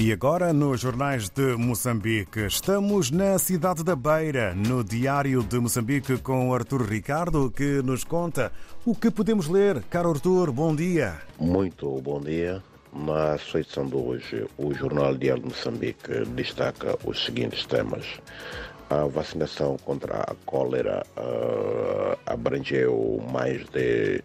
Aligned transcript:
E 0.00 0.12
agora, 0.12 0.52
nos 0.52 0.80
jornais 0.80 1.28
de 1.28 1.56
Moçambique, 1.56 2.46
estamos 2.46 3.10
na 3.10 3.36
cidade 3.36 3.82
da 3.82 3.96
Beira, 3.96 4.54
no 4.54 4.84
Diário 4.84 5.42
de 5.42 5.58
Moçambique, 5.58 6.18
com 6.18 6.54
Artur 6.54 6.88
Ricardo, 6.88 7.50
que 7.50 7.82
nos 7.82 8.04
conta 8.04 8.52
o 8.86 8.94
que 8.94 9.10
podemos 9.10 9.48
ler. 9.48 9.82
Caro 9.90 10.10
Artur, 10.10 10.52
bom 10.52 10.72
dia. 10.72 11.20
Muito 11.40 12.00
bom 12.00 12.20
dia. 12.20 12.62
Na 12.92 13.36
sua 13.38 13.58
edição 13.58 13.86
de 13.88 13.96
hoje, 13.96 14.46
o 14.56 14.72
Jornal 14.72 15.16
Diário 15.16 15.42
de 15.42 15.48
Moçambique 15.48 16.24
destaca 16.26 16.96
os 17.04 17.24
seguintes 17.24 17.66
temas. 17.66 18.06
A 18.90 19.04
vacinação 19.04 19.76
contra 19.78 20.18
a 20.18 20.34
cólera 20.46 21.04
uh, 21.16 22.16
abrangeu 22.24 23.20
mais 23.32 23.68
de 23.70 24.22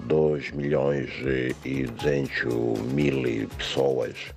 2 0.00 0.50
milhões 0.50 1.08
e 1.64 1.86
200 1.86 2.82
mil 2.92 3.48
pessoas 3.56 4.35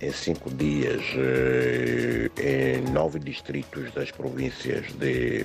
em 0.00 0.12
cinco 0.12 0.50
dias 0.50 1.02
eh, 1.16 2.30
em 2.38 2.90
nove 2.90 3.18
distritos 3.18 3.92
das 3.92 4.10
províncias 4.10 4.86
de 4.94 5.44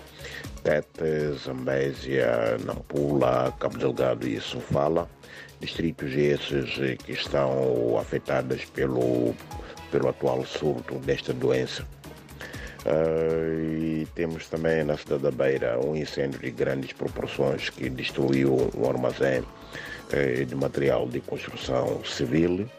Tete, 0.63 1.33
Zambésia, 1.43 2.57
Nampula, 2.65 3.53
Cabo 3.59 3.77
Delgado 3.77 4.27
e 4.27 4.39
Sofala. 4.39 5.09
Distritos 5.59 6.13
esses 6.13 6.79
eh, 6.79 6.95
que 6.95 7.11
estão 7.11 7.97
afetados 7.99 8.63
pelo, 8.65 9.35
pelo 9.91 10.09
atual 10.09 10.45
surto 10.45 10.95
desta 10.99 11.33
doença. 11.33 11.85
Uh, 12.85 14.03
e 14.03 14.07
temos 14.13 14.49
também 14.49 14.83
na 14.83 14.97
cidade 14.97 15.23
da 15.23 15.31
Beira 15.31 15.79
um 15.79 15.95
incêndio 15.95 16.37
de 16.37 16.51
grandes 16.51 16.91
proporções 16.91 17.69
que 17.69 17.89
destruiu 17.89 18.69
um 18.75 18.89
armazém 18.89 19.39
uh, 19.39 20.45
de 20.45 20.53
material 20.53 21.07
de 21.07 21.21
construção 21.21 22.03
civil. 22.03 22.69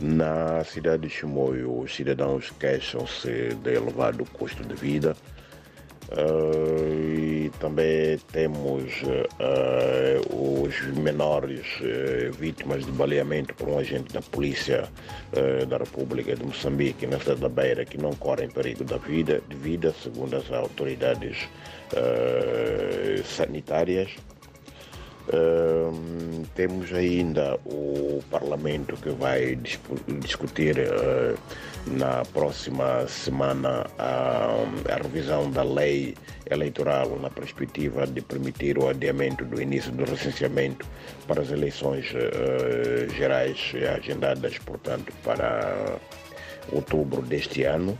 Na 0.00 0.64
cidade 0.64 1.08
de 1.08 1.10
Chimoio, 1.10 1.80
os 1.80 1.94
cidadãos 1.94 2.50
queixam-se 2.58 3.54
de 3.54 3.74
elevado 3.74 4.24
custo 4.32 4.64
de 4.64 4.74
vida. 4.74 5.16
Uh, 6.10 6.92
e 6.92 7.50
também 7.58 8.18
temos 8.32 8.82
uh, 9.02 10.62
os 10.62 10.78
menores 10.98 11.64
uh, 11.80 12.32
vítimas 12.36 12.84
de 12.84 12.92
baleamento 12.92 13.54
por 13.54 13.68
um 13.68 13.78
agente 13.78 14.12
da 14.12 14.20
Polícia 14.20 14.88
da 15.66 15.78
República 15.78 16.36
de 16.36 16.44
Moçambique 16.44 17.06
na 17.06 17.18
cidade 17.18 17.40
da 17.40 17.48
Beira 17.48 17.86
que 17.86 17.96
não 17.96 18.12
correm 18.12 18.50
perigo 18.50 18.84
da 18.84 18.98
vida, 18.98 19.40
de 19.48 19.56
vida, 19.56 19.94
segundo 20.02 20.36
as 20.36 20.50
autoridades 20.52 21.48
sanitárias. 23.24 24.10
Temos 26.54 26.92
ainda 26.92 27.58
o 27.64 28.22
Parlamento 28.30 28.96
que 28.96 29.10
vai 29.10 29.56
discutir 30.20 30.76
uh, 30.78 31.38
na 31.86 32.22
próxima 32.26 33.06
semana 33.08 33.86
a, 33.98 34.64
a, 34.90 34.96
revisão 35.02 35.50
da 35.50 35.62
lei 35.62 36.14
eleitoral 36.50 37.18
na 37.20 37.30
perspectiva 37.30 38.06
de 38.06 38.20
permitir 38.20 38.78
o 38.78 38.88
adiamento 38.88 39.44
do 39.44 39.62
início 39.62 39.90
do 39.92 40.04
recenseamento 40.04 40.86
para 41.26 41.40
as 41.40 41.50
eleições 41.50 42.06
uh, 42.12 43.14
gerais 43.14 43.72
agendadas, 43.96 44.58
portanto, 44.58 45.12
para 45.24 45.98
outubro 46.70 47.22
deste 47.22 47.62
ano. 47.64 47.98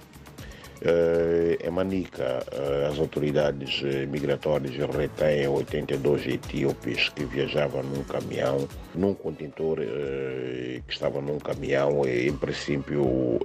Em 1.62 1.70
Manica, 1.70 2.44
uh, 2.52 2.90
as 2.90 2.98
autoridades 2.98 3.82
uh, 3.82 4.08
migratórias 4.08 4.74
retêm 4.92 5.46
82 5.46 6.26
etíopes 6.26 7.08
que 7.10 7.24
viajavam 7.24 7.84
num 7.84 8.02
caminhão, 8.02 8.66
num 8.94 9.14
contentor 9.14 9.78
que 9.78 10.92
estava 10.92 11.20
num 11.20 11.38
caminhão 11.38 12.04
e, 12.04 12.28
em 12.28 12.36
princípio, 12.36 13.40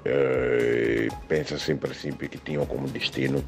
pensa-se 1.27 1.71
em 1.71 1.77
princípio 1.77 2.27
que 2.27 2.37
tinham 2.37 2.65
como 2.65 2.87
destino 2.87 3.43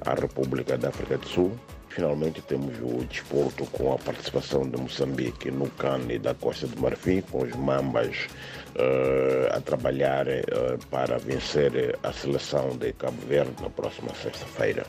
a 0.00 0.14
República 0.14 0.78
da 0.78 0.88
África 0.88 1.18
do 1.18 1.26
Sul. 1.26 1.52
Finalmente 1.94 2.40
temos 2.42 2.74
o 2.80 3.04
desporto 3.04 3.66
com 3.66 3.92
a 3.92 3.98
participação 3.98 4.68
de 4.68 4.80
Moçambique 4.80 5.50
no 5.50 5.68
CAN 5.70 6.00
da 6.22 6.34
Costa 6.34 6.66
do 6.66 6.80
Marfim, 6.80 7.20
com 7.20 7.42
os 7.42 7.54
Mambas 7.54 8.28
uh, 8.74 9.54
a 9.54 9.60
trabalhar 9.60 10.26
uh, 10.26 10.78
para 10.90 11.18
vencer 11.18 11.98
a 12.02 12.10
seleção 12.10 12.70
de 12.78 12.94
Cabo 12.94 13.20
Verde 13.28 13.52
na 13.60 13.68
próxima 13.68 14.08
sexta-feira. 14.14 14.86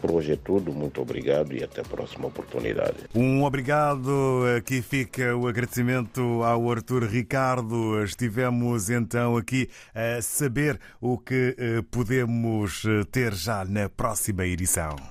Por 0.00 0.12
hoje 0.12 0.32
é 0.32 0.36
tudo, 0.36 0.72
muito 0.72 1.02
obrigado 1.02 1.52
e 1.52 1.62
até 1.62 1.82
a 1.82 1.84
próxima 1.84 2.28
oportunidade. 2.28 2.96
Um 3.14 3.44
obrigado, 3.44 4.44
aqui 4.56 4.80
fica 4.80 5.36
o 5.36 5.46
agradecimento 5.46 6.42
ao 6.42 6.70
Arthur 6.70 7.04
Ricardo. 7.04 8.02
Estivemos 8.02 8.88
então 8.88 9.36
aqui 9.36 9.68
a 9.94 10.22
saber 10.22 10.80
o 11.02 11.18
que 11.18 11.54
podemos 11.90 12.82
ter 13.12 13.34
já 13.34 13.62
na 13.66 13.90
próxima 13.90 14.46
edição. 14.46 14.96